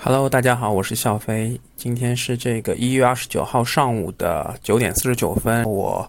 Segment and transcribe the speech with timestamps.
[0.00, 1.60] Hello，大家好，我是笑飞。
[1.74, 5.64] 今天是这个一月二十九号上午的九点四十九分。
[5.64, 6.08] 我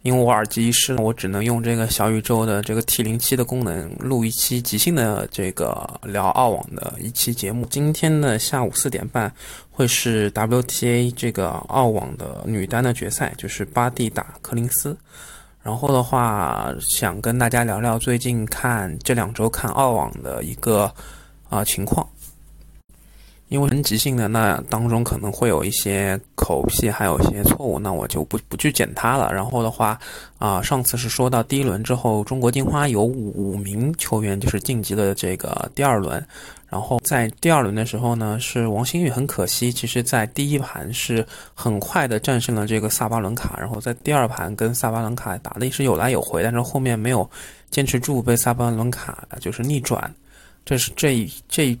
[0.00, 7.66] 因为我耳机失了，我只能用这个小宇宙的这个 T 零七的功能录一期即兴的这个聊澳网的一期节目。
[7.66, 9.30] 今天的下午四点半
[9.70, 14.96] 会是 WTA 这个澳网的女单的决赛，就是巴蒂打柯林斯。
[15.62, 20.90] 然后的话，想跟大家聊聊最近看这两周看澳网的一个
[21.50, 22.08] 啊情况。
[23.48, 29.32] 因为很即兴的，那当中可能会有一些口癖，还有一些错误，那我就不不去剪它了。
[29.32, 29.96] 然后的话，
[30.38, 36.24] 啊，上次是说到第一轮之后，中国金花有五名球员就是晋级了这个第二轮。
[36.68, 47.30] 然后在第二轮的时候呢，是王星宇很可惜，其实在第一盘是很快的战胜了这个萨巴伦卡，然后在第二盘跟萨巴伦卡打的也是有来有回，但是后面没有
[47.70, 50.12] 坚持住，被萨巴伦卡就是逆转。
[50.64, 51.78] 这是这这。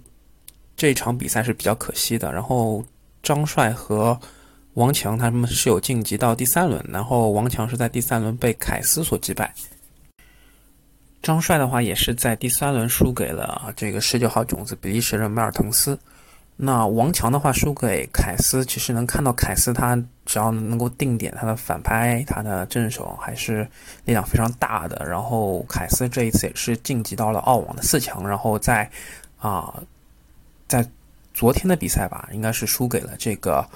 [0.76, 2.32] 这场比赛是比较可惜的。
[2.32, 2.84] 然后
[3.22, 4.18] 张帅和
[4.74, 9.52] 王强他们是有晋级到第三轮，然后王强是在第三轮被凯斯所击败。
[11.22, 15.98] 张帅的话也是在第三轮输给了这个十九号种子比利时人梅尔滕斯。
[16.56, 23.66] 那王强的话输给凯斯，其实能看到凯斯他只要能够定点，他的反拍、他的正手还是
[24.04, 25.04] 力量非常大的。
[25.04, 28.88] 然后凯斯这一次也是晋级到了澳网的四强，然后在
[29.38, 29.74] 啊。
[30.68, 30.88] 在
[31.34, 33.66] 昨天的比赛吧，应该是输给了这个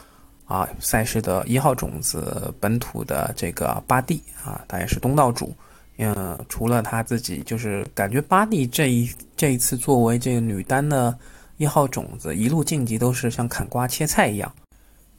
[0.44, 5.54] 啊赛事的一号种子本土的这个巴蒂啊，他也是东道主。
[6.02, 11.14] 嗯，除了他自己，就是感觉巴蒂这一这一次作为这个女单的
[11.58, 14.50] 一号种子，一路晋级都是像砍瓜切菜一样。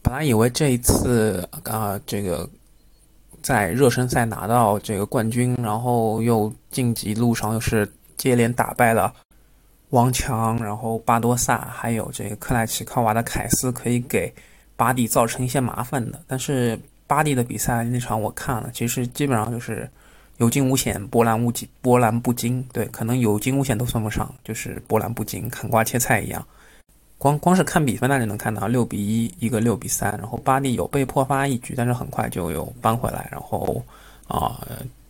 [0.02, 2.50] 本来以为这一次啊，这个
[3.44, 9.14] 在热身赛拿到这个冠军，然后又晋级路上又是接连打败了。
[9.92, 14.34] 王强，然后巴多萨，还有这个克莱奇科娃的凯斯，可以给
[14.78, 16.22] 巴蒂造成一些麻烦的。
[16.26, 19.90] 但是巴蒂的比赛那场我看了，其实基本上就是
[20.38, 22.66] 有惊无险，波澜无惊，波澜不惊。
[22.72, 26.42] 对，可能有惊无险都算不上，就是波澜不惊，砍瓜切菜一样。
[27.18, 30.10] 光光是看比分，那就能看到六比一，一个六比三。
[30.18, 33.84] 然后巴蒂有被破发一局，但是很快就有扳回来，然后
[34.30, 34.66] 啊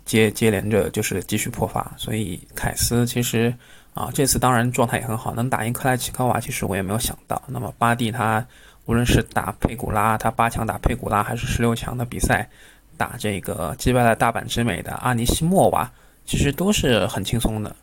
[0.06, 1.94] 接接连着就是继续破发。
[1.98, 3.54] 所以凯斯其实。
[3.94, 7.42] 啊，这次当然状态也很好，能打赢克莱奇科娃，其实我也没有想到。
[7.48, 8.46] 那么巴蒂他
[8.86, 12.50] 无论是打佩古拉，他八强打佩古拉，还是十六强的比赛
[12.96, 15.92] 打这个击败了大阪直美的阿尼西莫娃，
[16.26, 17.76] 其实都是很轻松的。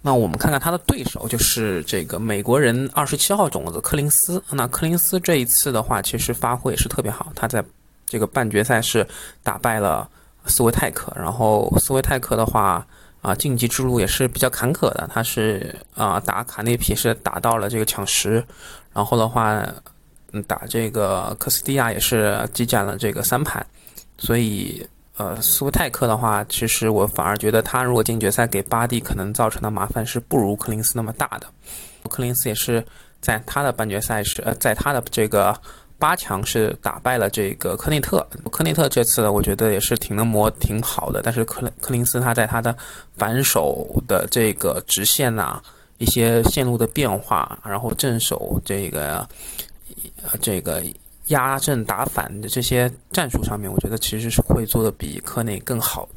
[0.00, 4.42] 那我们看看他的对手，就是这个美国人二十七号种子柯林斯。
[4.50, 7.64] 那柯林斯这一次的话，其实发挥也是特别好，他在
[8.04, 9.06] 这个半决赛是
[9.44, 10.10] 打败了
[10.46, 12.84] 斯维泰克，然后斯维泰克的话。
[13.22, 15.08] 啊，晋级之路也是比较坎坷的。
[15.10, 18.44] 他是啊，打卡内皮是打到了这个抢十，
[18.92, 19.64] 然后的话，
[20.32, 23.64] 嗯，打这个科斯蒂亚也是激战了这个三盘。
[24.18, 24.84] 所以，
[25.16, 31.46] 呃，斯维泰克的话，其实我反而觉得他如果进决赛，给巴蒂可能造成的麻烦是不如柯林斯那么大的。
[32.10, 32.84] 柯林斯也是
[33.20, 35.56] 在他的半决赛时呃，在他的这个。
[36.02, 41.22] 八强是打败了这个科内特，科内特这次呢我觉得也是挺能磨，挺好的。
[41.22, 42.76] 但是克克林斯他在他的
[43.16, 45.62] 反手的这个直线呐，
[45.98, 49.24] 一些线路的变化，然后正手这个
[50.40, 50.82] 这个
[51.28, 56.08] 压阵打反的这些战术上面，我觉得其实是会做的比科内更好。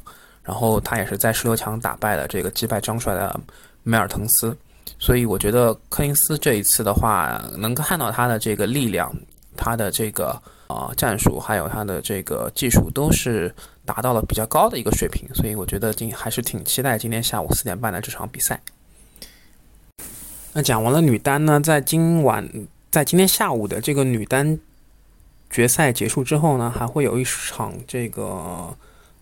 [0.42, 3.38] 然后他也是在十六强打败了这个击败张帅的
[3.84, 4.56] 梅尔滕斯，
[4.98, 9.14] 所以我觉得科林斯这一次的话，能看到他的这个力量。
[9.56, 13.52] 他的这个啊战术，还有他的这个技术，都是
[13.84, 18.60] 达到了比较高的一个水平，所以我觉得今还是挺期待今天下午四点半的这场比赛。
[20.52, 22.48] 那讲完了女单呢，在今晚，
[22.90, 24.58] 在今天下午的这个女单
[25.50, 28.74] 决赛结束之后呢，还会有一场这个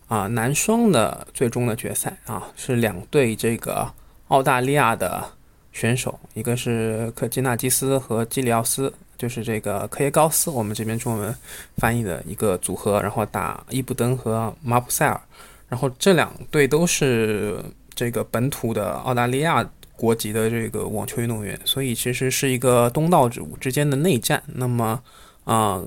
[0.06, 3.92] 啊男双的最终的决赛啊，是两队这个
[4.28, 5.24] 澳大利亚的
[5.72, 8.92] 选手，一个是科基纳基斯和基里奥斯。
[9.16, 11.34] 就是这个科耶高斯，我们这边中文
[11.76, 15.20] 翻译的一个组合，然后打伊布登和马普塞尔，
[15.68, 17.64] 然后这两队都是
[17.94, 19.64] 这个本土的澳大利亚
[19.96, 24.42] 国籍的这个网球运动员，所以其实是一个东道主之间的内战。
[24.46, 25.00] 那么，
[25.44, 25.80] 啊，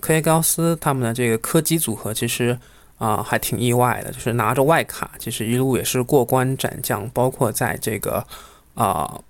[0.00, 2.58] 科耶高斯他们的这个科基组合其实
[2.96, 8.26] 啊还挺意外的，就是拿着外卡，其实一路也是过关斩将，包括在这个
[8.74, 9.20] 啊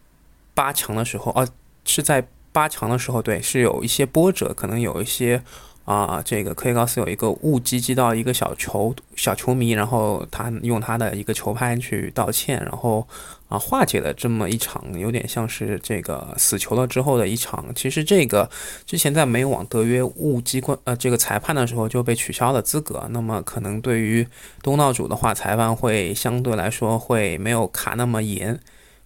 [0.54, 1.46] 八强的时候，啊
[1.84, 2.24] 是在。
[2.52, 5.42] 八强的时候，对，是有一些波折，可能有一些
[5.84, 13.06] 啊，这个科耶高斯有一个误击击到一个小球小球迷，然后他用他的一个球拍去道歉，然后
[13.48, 17.64] 啊化解了这么一场有点像是这个死球了之后的一场。
[17.74, 18.48] 其实这个
[18.84, 24.26] 之前在美网德约误击关呃这个裁判的时候就被取消了资格，那么可能对于
[24.62, 28.60] 东道主的话，裁判会相对来说会没有卡那么严，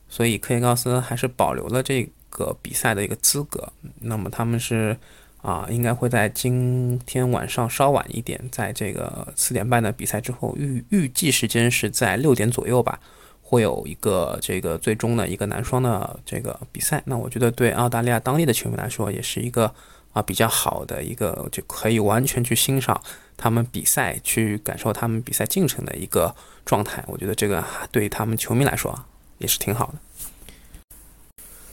[0.09, 3.73] 所以科耶高斯还是保留了这个比赛的一个资格。
[4.01, 4.97] 那么他们是。
[5.43, 13.01] 啊，应该会在今天晚上稍晚一点，在这个四点半的比赛之后，预预计时间是在六点左右吧，
[13.43, 17.03] 会有一个这个最终的一个男双的这个比赛。
[17.07, 19.75] 那我觉得对澳大利亚当地的球迷来说，也是一个
[20.13, 23.03] 啊比较好的一个，就可以完全去欣赏
[23.37, 26.33] 他们比赛，去感受他们比赛进程的一个
[26.65, 27.03] 状态。
[27.09, 28.97] 我觉得这个对他们球迷来说
[29.39, 29.95] 也是挺好的。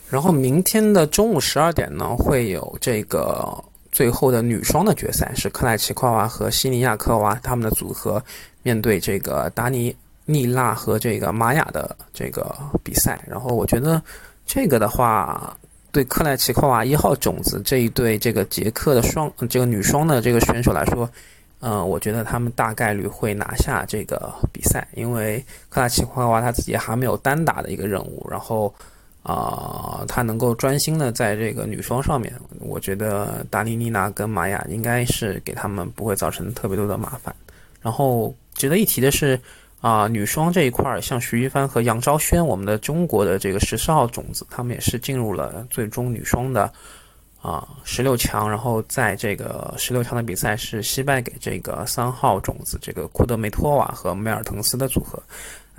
[0.09, 3.47] 然后明天的中午十二点呢，会有这个
[3.91, 8.21] 最后的女双的决赛，是克莱奇科娃和西尼亚科娃他们的组合
[8.63, 9.95] 面对这个达尼
[10.25, 13.23] 妮娜和这个玛雅的这个比赛。
[13.27, 14.01] 然后我觉得
[14.47, 15.55] 这个的话，
[15.91, 21.07] 对克莱奇科娃一号种子这一对这个捷克的双这个女双的这个选手来说，
[21.59, 28.73] 嗯，我觉得他们大概率会拿下这个比赛，因为克莱奇科娃她自己还没有单打的一个任务，然后。
[29.21, 37.35] 啊，他能够专心的在这个女双上面，我觉得达尼妮娜跟玛雅应该是给他们不会造成特别多的麻烦。
[37.81, 39.39] 然后值得一提的是，
[39.81, 46.71] 啊，女双这一块儿，像徐一帆和杨昭轩，我们的中国的这个十四号种子，他们也是进入了最终女双的
[47.41, 48.49] 啊十六强。
[48.49, 55.21] 然后在这个十六强的比赛是惜败给这个三号种子这个库德梅托瓦和梅尔滕斯的组合。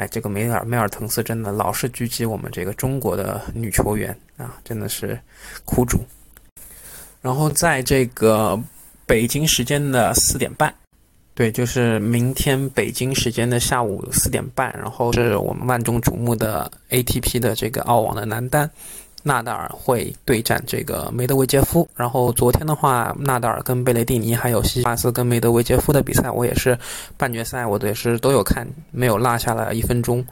[0.00, 5.20] 哎，这个梅尔梅尔滕斯真的老是狙击我们这个中国的女球员啊，真的是
[5.67, 6.00] 苦主。
[7.20, 8.58] 然后在这个
[9.05, 10.75] 北京时间的四点半，
[11.35, 18.70] 对，就是明天北京时间的下午四点半，然后是我们万众瞩目的 ATP 的这个澳网的男单。
[19.22, 26.78] 纳达尔会对战这个梅德韦杰夫，然后昨天的话，纳达尔跟贝雷蒂尼，还有西西帕斯跟梅德韦杰夫的比赛，我也是
[27.17, 30.25] 半决赛，我也是都有看，没有落下了一分钟。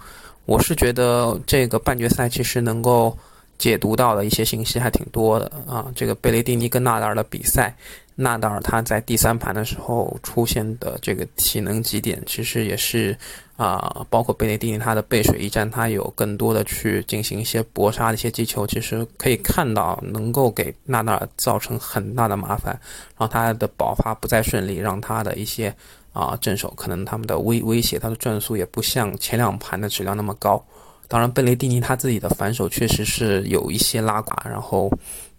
[0.47, 3.17] 我是觉得这个半决赛其实能够
[3.59, 5.87] 解读到的一些信息还挺多的啊。
[5.95, 7.75] 这个贝雷蒂尼跟纳达尔的比赛。
[8.21, 13.17] 纳达尔他在第三盘的时候出现的这个体能极点，其实也是
[13.59, 22.73] 啊，包括贝雷蒂尼他的背水一战，他有更多的去进行一些搏杀的一些击球，其实可以看到能够给纳达尔造成很大的麻烦，
[23.19, 25.75] 然后他的爆发不再顺利，让他的一些
[26.13, 30.65] 啊正手可能他们的威威胁他的转速也不像前两盘的质量那么高。
[31.09, 34.89] 当然，贝雷蒂尼他自己的反手确实是有一些拉垮，然后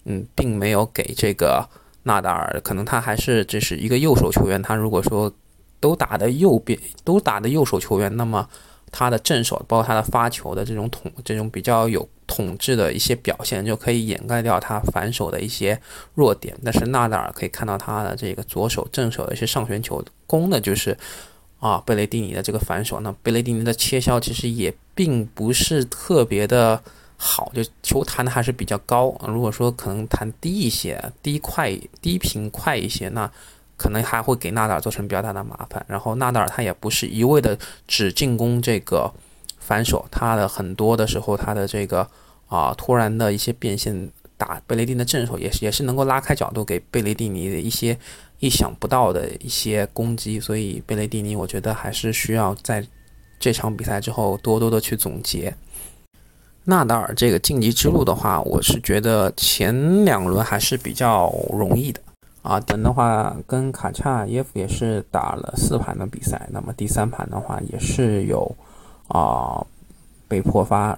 [0.03, 1.65] 嗯，并没有给这个。
[2.03, 5.31] 纳达尔可能他还是这是一个右手球员，他如果说
[5.79, 8.47] 都打的右边都打的右手球员，那么
[8.91, 15.79] 他的正手包括他的发球的这种统这种比较有统治的一些表现，就可以掩盖掉他反手的一些
[16.15, 16.55] 弱点。
[16.63, 20.97] 但是纳达尔可以看到他的这个左手正手的一些上旋球攻的就是
[21.59, 26.81] 啊贝雷蒂尼的这个反手，那贝雷蒂尼的切削其实也并不是特别的。
[27.21, 29.13] 好，就球弹的还是比较高。
[29.27, 33.29] 如果说可能弹低一些，低快低频快一些，那
[33.79, 35.83] 可能还会给纳达尔造成比较大的麻烦。
[35.87, 39.09] 然后纳达尔他也不是一味的只进攻这个
[39.57, 42.05] 反手，他的很多的时候他的这个
[42.47, 47.97] 啊突然的一些变现打贝雷蒂尼的正手也是也是能够拉开角度给贝雷蒂尼的一些
[48.39, 50.39] 意想不到的一些攻击。
[50.39, 52.85] 所以贝雷蒂尼我觉得还是需要在
[53.39, 55.55] 这场比赛之后多多的去总结。
[56.65, 61.99] 纳达尔这个晋级之路的话，我是觉得前两轮还是比较容易的
[62.49, 62.59] 啊。
[62.61, 68.49] 等的话，跟卡恰耶夫也是打了四盘的比赛，那么第三盘的话也是有
[69.07, 69.63] 啊
[70.27, 70.97] 被破发。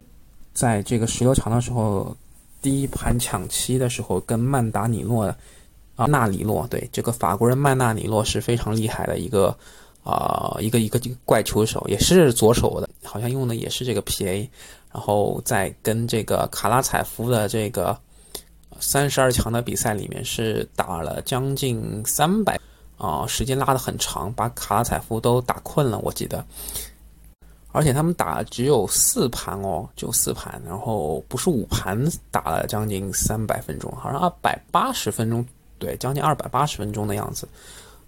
[0.54, 2.16] 在这个十六强的时候，
[2.62, 5.26] 第一盘抢七的时候，跟曼达尼诺
[5.96, 9.56] 啊纳里诺对这个法国人曼纳里诺是非常厉害的一个
[10.04, 14.48] 啊一个一个怪球手，也是左手的，好像用的也是这个 PA。
[14.94, 17.98] 然后在跟这个卡拉采夫的这个
[18.82, 22.60] 三十二强的比赛里面是打了将近三百
[22.98, 26.44] 啊，时间拉得很长，把卡拉采夫都打困了，我记得。
[27.72, 31.98] 而且他们打只有四盘哦，就四盘，然后不是五盘，
[32.30, 35.46] 打了将近三百分钟，好像二百八十分钟，
[35.80, 37.48] 对，将近二百八十分钟的样子。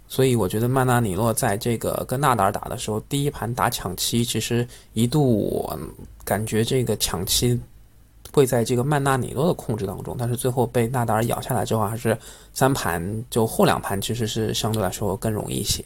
[0.06, 5.72] 所以我觉得曼纳里诺在这个跟纳达尔打的时候，第一盘打抢七，其实一度
[6.26, 7.58] 感觉这个抢七
[8.34, 12.18] 会在这个曼纳尼诺的控制当中，但是最后被纳达尔咬下来之后，还是
[12.52, 15.86] 三盘就后两盘其实是相对来说更容易一些。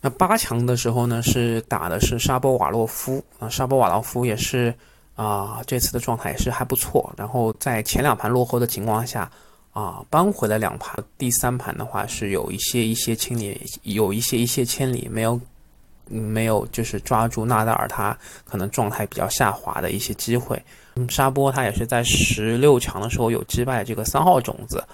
[0.00, 4.72] 那八强的时候呢，是打的是沙波瓦洛夫啊，沙波瓦洛夫也是
[5.16, 7.12] 啊，这次的状态也是还不错。
[7.16, 9.30] 然后在前两盘落后的情况下
[9.72, 10.96] 啊，扳回了两盘。
[11.18, 15.40] 第三盘的话是有一些一些千里，有一些一些千里没有。
[16.08, 20.62] 没有，就是抓住纳达尔他可能状态比较下滑的一些机会。
[20.96, 24.84] 嗯，沙波他也是在十六强的时候有击败这个三号种子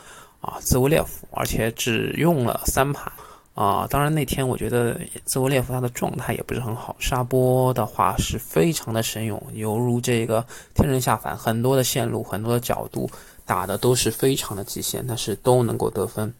[0.40, 3.12] 啊兹维列夫，而且只用了三盘
[3.54, 3.86] 啊。
[3.90, 13.10] 当然那天我觉得兹维列夫他的状态也不是很好，沙波的话是非常的神勇，犹如这个天人下凡，很多的线路，很多的角度
[13.44, 16.32] 打的都是非常的极限，但是都能够得分，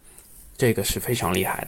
[0.57, 1.67] 这个是非常厉害的。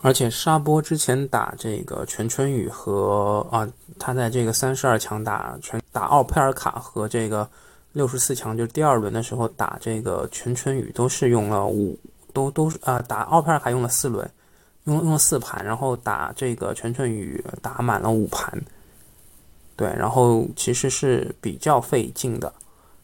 [0.00, 7.48] 而且沙波之前打这个全春雨和啊，他在这个三十二强打全打奥佩尔卡和这个
[7.94, 11.98] 六十四强，就是第二轮的时候打这个全春雨都是用了五，
[12.32, 14.30] 都都啊打奥佩尔卡用了四轮，
[14.84, 18.56] 用用了四盘，然后打这个全春雨打满了五盘，
[19.74, 22.52] 对，然后其实是比较费劲的，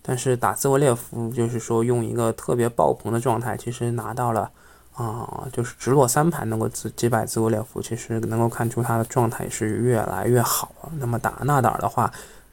[0.01, 4.49] 但是打兹维列夫就是说用一个特别爆棚的状态，其实拿到了。
[4.95, 10.93] 啊，就是直落三盘能够击击败兹维列夫，其实能够看出他的状态是越来越好了。
[11.01, 12.09] 那么打纳达尔的话，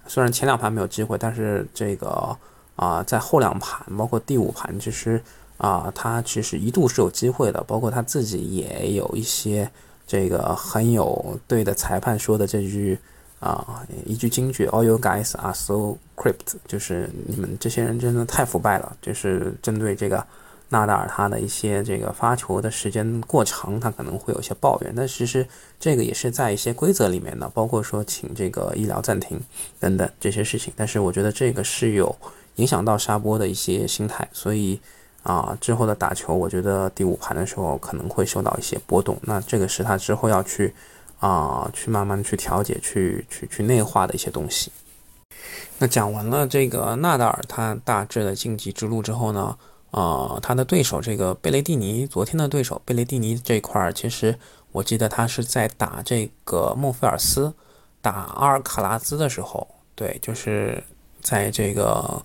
[0.08, 2.36] 虽然前两盘没有机会，但是这个
[2.76, 5.22] 啊，在后两盘，包括第五盘，其实
[5.58, 7.64] 啊，他其实一度是有机会的。
[7.68, 9.70] 包括他自己也有一些
[10.08, 12.98] 这个很有对的裁判说的这句
[13.40, 18.98] 啊一句金句：“All you guys are so crypt”，就是你们这些人真的太腐败了。
[19.00, 20.26] 就是针对这个。
[20.74, 25.46] 纳达尔他的一些这个发球的时间过长，他可能会有些抱怨，但其实
[25.78, 29.38] 这个也是在一些规则里面的，包括说请这个医疗暂停
[29.82, 30.72] 等等这些事情。
[30.78, 32.16] 但是我觉得这个是有
[32.56, 34.80] 影响到沙波的一些心态，所以
[35.24, 39.18] 啊之后的打球，我觉得第五盘的时候可能会受到一些波动。
[39.24, 40.74] 那这个是他之后要去
[41.20, 44.72] 啊去慢慢去调节、去去去内化的一些东西。
[45.80, 49.58] 那讲完了这个纳达尔他大致的晋级之路之后呢？
[49.92, 54.38] 啊，他的对手这个贝雷蒂尼，昨天的对手贝雷蒂尼这块儿，其实
[54.72, 57.54] 我记得他是在打这个孟菲尔斯，
[58.02, 60.82] 打阿尔卡拉兹的时候，对，就是
[61.22, 62.24] 在这个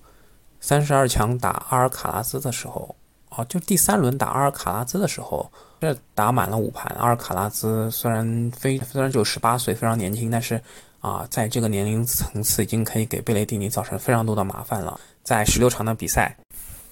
[0.61, 2.95] 三十二强打阿尔卡拉兹的时候，
[3.31, 6.87] 哦，就第三轮打阿尔卡拉兹的时候，这打满了五盘。
[6.97, 10.63] 阿尔卡拉兹虽然非虽然只有十八岁，非常年轻，但是
[11.01, 15.01] 啊，在这个年龄层次已经可以给贝雷蒂尼造成非常多的麻烦了。
[15.25, 16.37] 在十六场的比赛。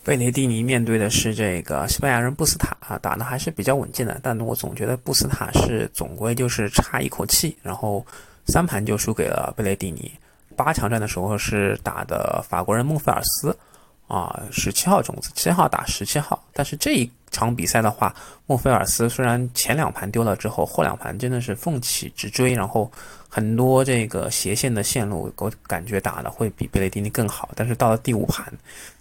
[0.05, 8.05] 贝雷蒂尼面对的是这个西班牙人布斯塔啊，打的还是比较稳健的，但我总觉得布斯塔是总归就是差一口气，然后
[8.47, 10.13] 三盘就输给了贝雷蒂尼。
[10.55, 13.57] 八强战的时候是打的法国人孟菲尔斯
[14.07, 18.15] 啊，十七号种子，七号打十七号，但是这一场比赛的话，
[18.47, 22.93] 孟菲尔斯虽然前两盘丢了之后，后两盘真的是奋起直追，然后。
[23.35, 27.51] 很多这个斜线的线路，我感觉打的会比贝雷蒂尼更好。
[27.57, 28.47] 但是到了第五盘，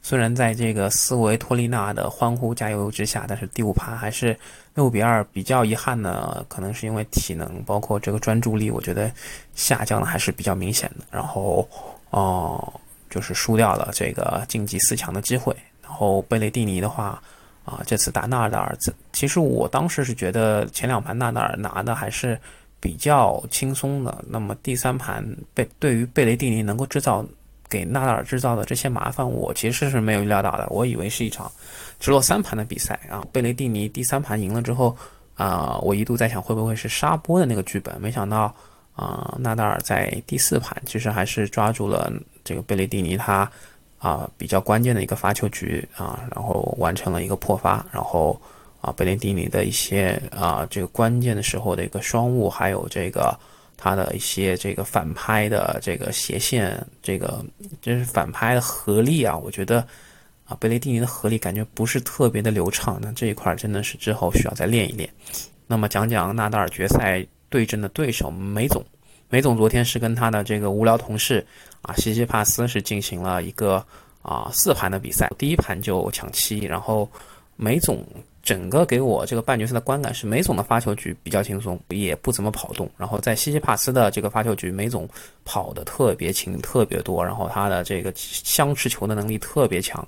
[0.01, 4.35] 虽然在这个斯维托利娜的欢呼加油之下，但是第五盘还是
[4.73, 9.11] 六比二，比较遗憾的，可能是因为体能包括这个专注力，我觉得
[9.53, 11.05] 下降的还是比较明显的。
[11.11, 11.69] 然后
[12.09, 12.73] 哦，
[13.11, 15.55] 就是输掉了这个晋级四强的机会。
[15.83, 17.21] 然后贝雷蒂尼的话
[17.65, 18.75] 啊，这次打纳达尔，
[19.11, 22.35] 其实我当时是觉得前两盘纳达尔拿的还是。
[22.83, 27.25] 比较轻松的，那么第三盘贝对于贝雷蒂尼能够制造
[27.69, 30.67] 给纳达尔制造的这些麻烦，我其实是没有预料到的。
[30.69, 31.49] 我以为是一场
[31.97, 34.93] 直落三盘的比赛啊，贝雷蒂尼第三盘赢了之后
[35.35, 38.53] 啊，我一度在想会不会是沙波的那个剧本，没想到
[38.97, 42.11] 啊，纳达尔在第四盘其实还是抓住了
[42.43, 43.49] 这个贝雷蒂尼他
[43.97, 48.37] 啊比较关键的一个发球局啊，然后完成了一个破发，然后。
[48.83, 53.33] 啊，贝雷蒂尼的一些啊，这个关键的时候的一个双误，还有这个
[53.77, 57.41] 他的一些这个反拍的这个斜线，这个
[57.81, 59.79] 就是反拍的合力啊，我觉得
[60.43, 65.09] 啊，贝雷蒂尼的合力感觉不是特别的流畅，那这一块真的是之后需要再练一练。
[65.65, 68.83] 那么讲讲纳达尔决赛对阵的对手梅总，
[69.29, 71.47] 梅总昨天是跟他的这个无聊同事
[71.83, 73.81] 啊西西帕斯是进行了一个
[74.21, 77.09] 啊四盘的比赛，第一盘就抢七，然后
[77.55, 78.05] 梅总。
[78.43, 82.89] 整个给我这个半决赛的观感是，梅总的发球局比较轻松，也不怎么跑动。
[82.97, 85.07] 然后在西西帕斯的这个发球局，梅总
[85.45, 87.23] 跑的特别勤，特别多。
[87.23, 90.05] 然后他的这个相持球的能力特别强，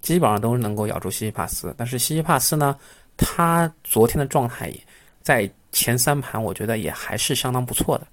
[0.00, 1.74] 基本上都是能够咬住西西帕斯。
[1.76, 2.74] 但是西西帕斯呢，
[3.18, 4.80] 他昨天的状态也
[5.20, 8.06] 在前三盘，我觉得也还是相当不错的。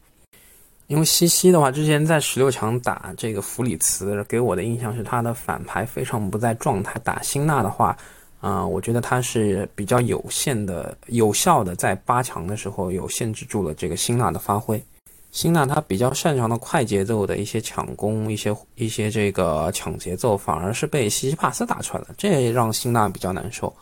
[0.87, 6.99] 因为西西的话，之前在十六强打这个弗里茨，给我的印象是他的反拍非常不在状态。
[7.05, 7.97] 打辛纳的话，
[8.41, 14.83] 啊，我觉得他是比较有限的、有效的，在八强的时候有限制住了这个辛纳的发挥。
[15.31, 23.73] 辛纳他比较擅长的快节奏的一些抢攻、一些一些这个抢节奏，反而是被西西帕斯打出来了，这让辛纳比较难受。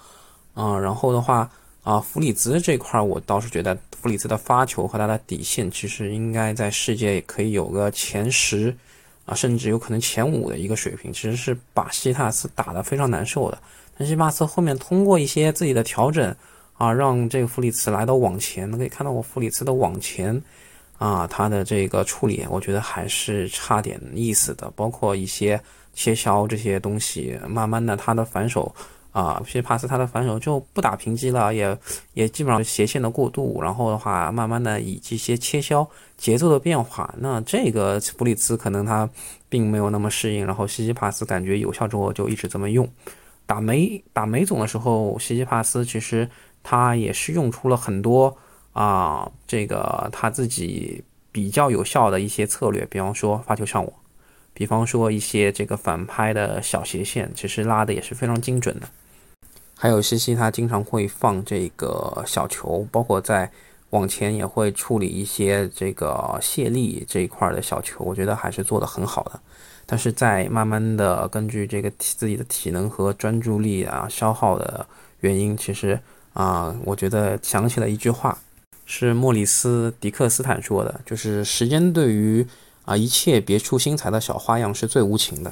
[0.54, 1.50] 啊，然后的话。
[1.82, 8.76] 啊，弗里兹这块我倒是觉得弗里兹的发球和他的底线其实应该在世界也可以有个前十
[9.26, 13.58] 啊，甚至有可能前五的一个水平，其实是把西塔斯打得非常难受的。
[14.00, 16.34] 但西帕斯后面通过一些自己的调整
[16.78, 20.42] 啊，让这个弗里茨来到网前，可以看到我弗里茨的网前
[20.98, 25.62] 啊，他的这个处理我觉得还是差点意思的，包括一些
[25.94, 28.74] 切削这些东西，慢慢的他的反手。
[29.12, 31.76] 啊，皮帕斯他的反手就不打平击了，也
[32.14, 39.10] 也基本上斜线的过渡，然后的话，慢慢的以这些切削节奏的变化，那这个弗里兹可能他
[39.50, 42.88] 并没有那么适应，然后西西帕斯感觉有效之后就一直这么用。
[43.50, 46.30] 打梅打梅总的时候，西西帕斯其实
[46.62, 48.38] 他也是用出了很多
[48.74, 53.92] 啊，这个他自己比较有效的一些策略，比方说发球上网，
[54.54, 58.88] 比方说一些这个反拍的小斜线，其实拉的也是非常精准的。
[59.76, 63.52] 还有西西，他经常会放这个小球，包括在
[63.90, 69.40] 往前也会处理一些这个卸力这一块的小球，我觉得还是做得很好的。
[69.92, 74.86] 但是在慢慢的根据这个体自己的体能和专注力啊消耗的
[75.22, 76.00] 原因，其实
[76.34, 78.38] 啊，我觉得想起了一句话，
[78.86, 82.46] 是莫里斯·迪克斯坦说的，就是时间对于
[82.86, 85.52] 啊一切别出心裁的小花样是最无情的。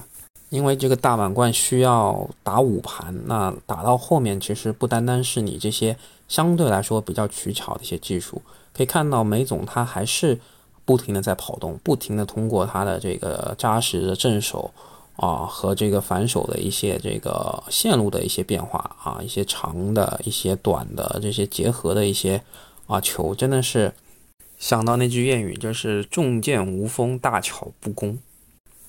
[0.50, 8.41] 因为这个大满贯需要打五盘，那打到后面其实不单单是你这些相对来说比较取巧的一些技术，
[8.72, 10.39] 可以看到梅总他还是
[10.88, 14.72] 不停的在跑动，不停的通过他的这个扎实的正手
[15.17, 22.41] 啊和这个反手的一些这个线路的一些变化啊，一些长的一些短的这些结合的一些
[22.86, 23.94] 啊球，真的是
[24.58, 28.17] 想到那句谚语，就是重剑无锋，大巧不工。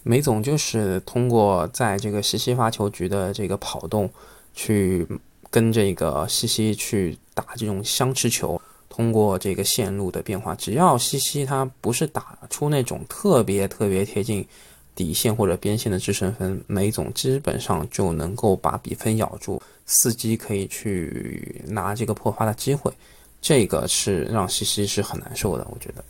[0.04, 4.08] 梅总就是通过在这个西西发球局的这个跑动，
[4.54, 5.06] 去
[5.50, 14.46] 跟这个西西去打这种相持球，通过这个线路的变化，只要西西他不是打出那种特别特别贴近
[14.94, 22.92] 底线或者边线的制胜分，梅总基本上就能够把比分咬住，伺机可以去拿这个破发的机会，
[23.40, 26.04] 这个是让西西是很难受的，我觉得。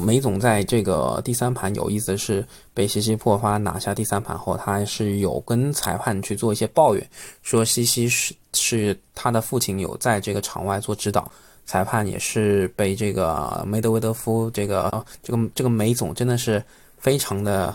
[0.00, 7.10] 梅总在这个第三盘有意思的是，被西西破发拿下第三盘后，他还是有跟裁判去做一些抱怨，
[7.42, 11.30] 说西西是是他的父亲有在这个场外做指导，
[11.64, 16.62] 裁判也是被这个梅德韦德夫这个这个这个梅总真的是
[16.98, 17.74] 非常的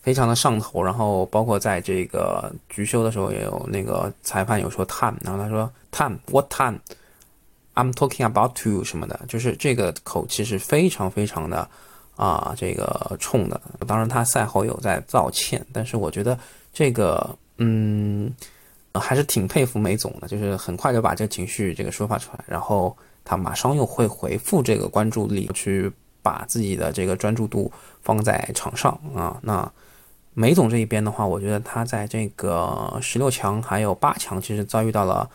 [0.00, 6.78] 非常的上头，然后包括在这个局休的时候也有那个裁判有说 time，然后他说 time what time。
[7.74, 11.66] I'm talking about to 什么的，就是这个口气是非常非常的
[12.16, 13.58] 啊，这个冲的。
[13.86, 16.38] 当然，他赛后有在道歉，但是我觉得
[16.74, 18.30] 这个嗯，
[18.94, 25.90] 还是挺佩服梅总的，就是很快就把这个情绪这个抒发出来，然后他马上又会回复这个关注力，去
[26.22, 27.70] 把自己的这个专注度
[28.02, 29.38] 放在场上啊。
[29.42, 29.70] 那
[30.34, 35.28] 梅总这一边的话，我觉得他在这个十六强还有八强，其实遭遇到了。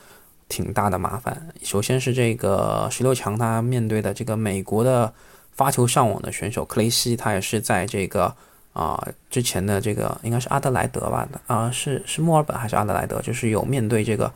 [0.50, 1.50] 挺大的麻烦。
[1.62, 5.13] 首先是这个十六强，他面对的这个美国的
[5.52, 8.34] 发球上网的选手克雷西，他也是在这个
[8.78, 14.32] 啊之前的这个应该是阿德莱德吧啊是是墨尔本还是阿德莱德，就是有面对这个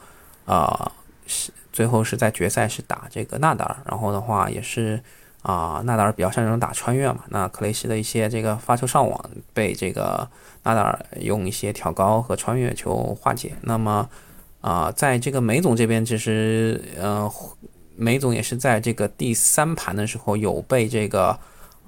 [0.45, 0.91] 啊
[1.27, 4.99] 是最后是在决赛是打这个纳达尔，然后的话也是
[5.41, 10.27] 啊纳达尔比较擅长打穿越嘛，那克雷西的一些这个发球上网被这个
[10.63, 14.09] 纳达尔用一些挑高和穿越球化解，那么。
[14.61, 17.27] 啊，在这个梅总这边，其实，呃，
[17.95, 21.35] 梅总也是在这个第三盘的时候有被这个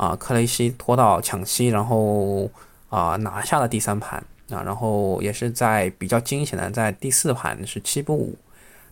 [0.04, 2.50] 啊克雷西拖到抢七，然后
[2.90, 8.36] 啊拿下了第三盘啊，然后也是在比较惊险的在第四盘是七不五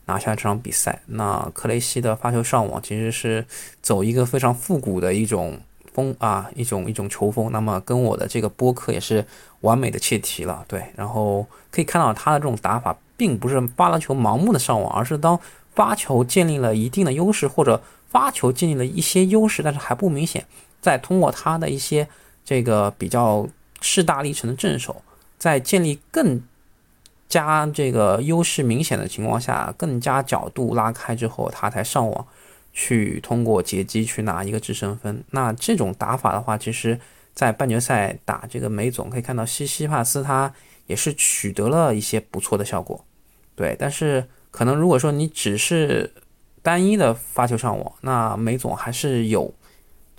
[0.06, 1.02] 拿下这场比赛。
[1.08, 3.46] 那克雷西的发球上网其实是
[3.82, 5.60] 走一个非常复古的一种
[5.94, 9.26] 风啊，一种一种球风，那么跟我的这个播客也是
[9.62, 10.64] 完美的切题了。
[10.68, 12.96] 对，然后可以看到他的这种打法。
[13.22, 15.40] 并不是发了球盲目的上网，而是当
[15.76, 20.44] 发球建立了一定的优势，或者发球建立了一些优势，但是还不明显，
[20.82, 22.08] 再通过他的一些
[22.44, 23.48] 这个比较
[23.80, 25.02] 势大力沉的正手，
[25.38, 26.42] 在建立更
[27.30, 32.28] 加这个优势明显的情况下，更加角度拉开之后，他才上网。
[32.74, 35.22] 去通过截击去拿一个制胜分。
[35.32, 36.98] 那这种打法的话，其实，
[37.34, 40.54] 在半决赛打这个梅总可以看到，西西帕斯他
[40.88, 43.04] 也是取得了一些不错的效果。
[43.58, 46.14] 对，但是可能如果说你只是
[46.62, 49.54] 单一的发球上网，那梅总还是有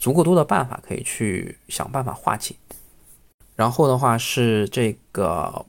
[0.03, 2.57] 足够多的办法可以去想办法化解。
[3.55, 5.65] 然后的话是这个，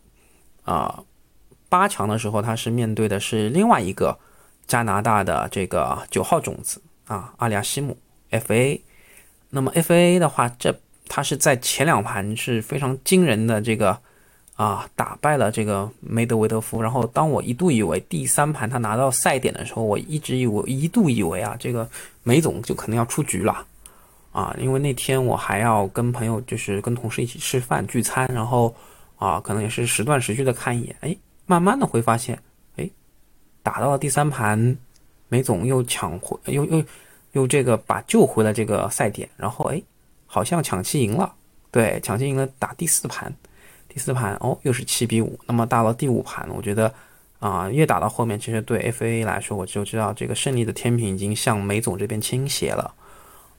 [0.64, 1.04] 啊，
[1.70, 4.18] 八强的时候他是面对的是另外一个
[4.66, 7.96] 加拿大的这个九号种子啊，阿里亚西姆
[8.32, 8.82] FA。
[9.52, 10.76] 那么 FA 的话，这
[11.08, 14.00] 他是在前两盘是非常惊人的这个。
[14.56, 16.80] 啊，打败了这个梅德韦德夫。
[16.80, 21.90] 然后，当我一度以为第三盘他拿到赛点的时候，我一直以为一度以为啊，这个
[22.22, 23.66] 梅总就可能要出局了
[24.34, 24.54] 啊。
[24.60, 28.76] 因为那天我还要跟朋友，就是跟同事一起吃饭聚餐，然后
[29.16, 30.94] 啊，可能也是时断时续的看一眼。
[31.00, 31.16] 哎，
[31.46, 32.38] 慢慢的会发现，
[32.76, 32.90] 哎，
[33.62, 34.78] 打到了第三盘，
[35.30, 36.84] 梅总又抢回，又又
[37.32, 39.30] 又这个把救回了这个赛点。
[39.38, 39.82] 然后哎，
[40.26, 41.34] 好像抢七赢了，
[41.72, 43.34] 对，抢七赢了，打第四盘。
[43.88, 45.40] 第四盘哦，又是七比五。
[45.46, 46.92] 那么到了第五盘，我觉得
[47.38, 52.92] 啊，越打到后面，其实对 FA 来说，我就知道这个胜利的天平已经向梅总这边倾斜了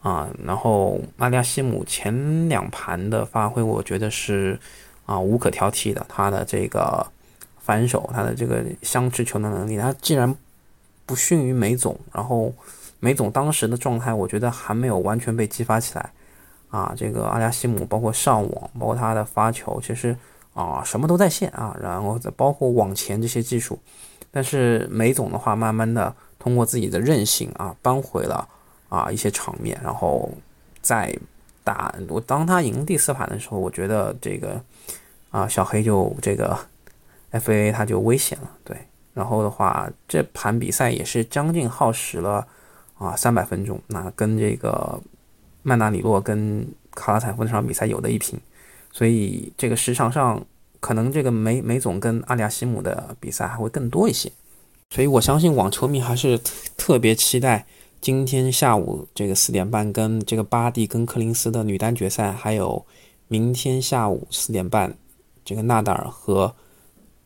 [0.05, 0.29] 啊。
[0.45, 4.57] 然后阿利亚西姆前两盘的发挥，我觉得是
[5.05, 6.07] 啊无可挑剔的。
[6.09, 7.05] 他的这个
[7.59, 10.33] 反手，他的这个相持球的能力，他既然
[11.05, 12.53] 不逊于梅总，然后
[13.01, 16.11] 梅总当时的状态，我觉得还没有完全被激发起来。
[16.71, 20.17] 啊，这个阿加西姆包括上网，包括他的发球，其实
[20.55, 23.79] 啊什么都在线啊，然后包括往前这些技术，
[24.33, 28.49] 但是梅总的话，慢慢的通过自己的韧性啊，扳回了
[28.95, 30.31] 啊一些场面，然后
[30.81, 31.13] 在
[31.63, 34.61] 打我当他赢第四盘的时候，我觉得这个
[35.31, 36.59] 啊小黑就这个
[37.31, 38.77] ，F A A 他就危险了，对，
[39.13, 42.47] 然后的话这盘比赛也是将近耗时了
[42.99, 45.01] 啊三百分钟，那跟这个。
[45.67, 48.39] 曼纳里洛跟卡拉采夫那场比赛有的一拼，
[48.93, 50.45] 所以这个时长上
[50.79, 54.31] 可能这个梅梅总跟阿里亚西姆的比赛还会更多一些，
[54.91, 56.39] 所以我相信网球迷还是
[56.77, 57.65] 特别期待
[58.05, 62.85] 今天下午这个四点半跟这个巴蒂跟柯林斯的女单决赛，还有
[63.29, 64.99] 明天下午四点半
[65.43, 66.55] 这个纳达尔和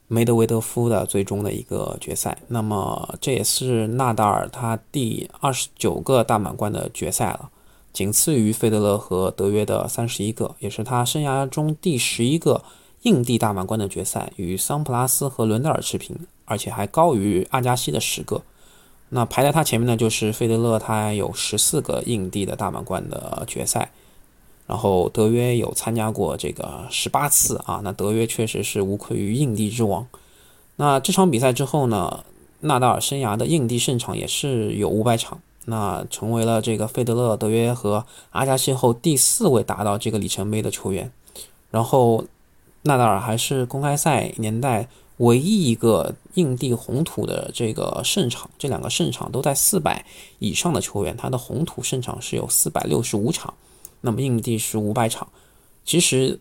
[0.07, 2.39] 梅德韦德夫的最终的一个决赛。
[2.47, 7.51] 那么这也是纳达尔他第二十九个大满贯的决赛了。
[7.93, 12.63] 仅次于费德勒和德约的三十一个，也是他生涯中第十一个
[13.03, 18.41] 硬地大满贯的决赛，与桑普拉斯和伦德尔持平，而且还高于阿加西的十个。
[19.11, 23.91] 那排在他前面的就是费德勒，他有十四个硬地的大满贯的决赛，
[24.67, 30.07] 然后德约有参加过这个十八次啊，那德约确实是无愧于硬地之王。
[30.77, 32.25] 那这场比赛之后呢，
[32.61, 35.41] 纳达尔生涯的硬地胜场也是有五百场。
[35.71, 41.13] 那成为了这个费德勒、德约和阿加西后第四位达到这个里程碑的球员。
[41.71, 42.25] 然后，
[42.83, 50.05] 纳达尔还是公开赛年代唯一一个印地红土的这个胜场，这两个胜场都在四百
[50.41, 53.55] 以上的球员，他的红土胜场是有四百六十五场，
[54.01, 55.29] 那么印地是五百场。
[55.85, 56.41] 其实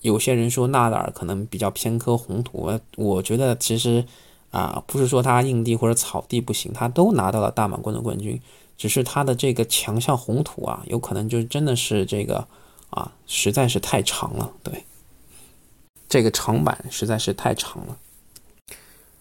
[0.00, 4.04] 有些人说纳达尔可能比较偏科红土，我觉得其实。
[4.52, 8.38] 啊，不是说他硬地或者草地不行，他都拿到了大满贯的冠军，
[8.76, 12.46] 只是他的这个强项红土啊，有可能就真的是这个
[12.90, 14.84] 啊，实在是太长了，对，
[16.12, 17.96] 这个长板实在是太长了。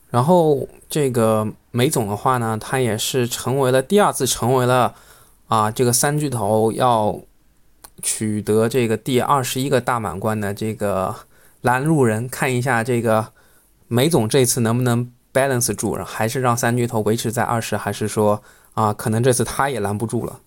[0.10, 4.94] 然后这个梅总的话呢，他也是成为了第二次成为了
[5.48, 7.18] 啊，这个三巨头要
[8.02, 11.16] 取得这个第二十一个大满贯的这个
[11.62, 13.32] 拦路人，看一下这个
[13.88, 15.10] 梅总这次能不能。
[15.34, 20.42] balance 住，还是让三巨头维持在二十，还是说啊，可能这次他也拦不住了？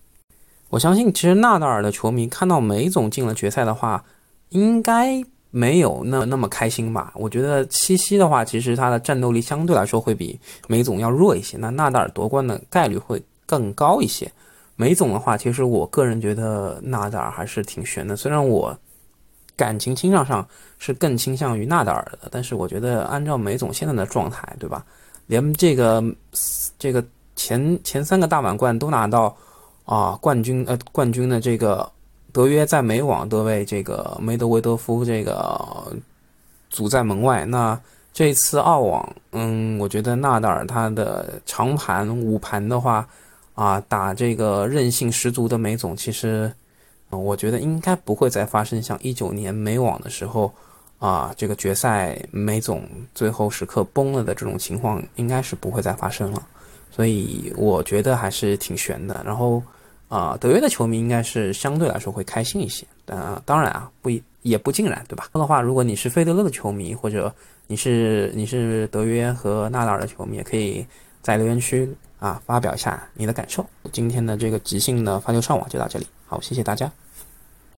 [0.69, 4.05] 我相信，其实纳达尔的球迷看到梅总进了决赛的话，
[4.49, 5.23] 应该
[5.55, 7.13] 没有那那么开心吧？
[7.15, 10.37] 我觉得七夕的话，其实他的战斗力相对来说会比
[10.67, 14.29] 梅总要弱一些，那纳达尔夺冠的概率会更高一些。
[14.75, 18.77] 梅总的话，其实我个人觉得纳达尔还是挺悬的，虽然我。
[19.57, 20.45] 感情倾向上
[20.79, 24.83] 是更倾向于纳达尔的，但是我觉得按照梅总现在的状态，对吧？
[25.27, 26.03] 连这个
[26.77, 27.01] 这个
[27.37, 29.33] 前前三个大满贯都拿到
[29.85, 31.89] 啊冠军呃冠军的这个
[32.35, 35.57] 德约在美网都被这个梅德韦德夫这个
[36.69, 37.45] 阻在门外。
[37.45, 37.79] 那
[38.11, 43.07] 这次澳网，嗯，我觉得纳达尔他的长盘五盘的话
[43.53, 46.51] 啊，打这个韧性十足的梅总，其实。
[47.11, 50.53] 我觉得应该不会再发生像一九年美网的时候，
[50.99, 56.43] 啊，这个决赛梅总最后时刻崩了的这种情况，应该是不会再发生了。
[56.91, 59.21] 所以我觉得还是挺悬的。
[59.23, 59.63] 然后
[60.15, 62.85] 啊，德约的球迷应该是相对来说会开心一些。
[63.07, 64.09] 啊，当然啊，不
[64.43, 65.27] 也不尽然，对吧？
[65.33, 67.33] 的话，如果你是费德勒的球迷，或者
[67.67, 70.85] 你是你是德约和纳达尔的球迷，也可以
[71.21, 71.87] 在留言区
[72.19, 73.65] 啊发表一下你的感受。
[73.91, 76.89] 今天的这个即兴的发球上网就到这里，好，谢谢大家。